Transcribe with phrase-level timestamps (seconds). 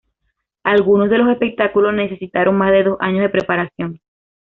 [0.63, 3.99] Algunos de los espectáculos necesitaron más de dos años de preparación.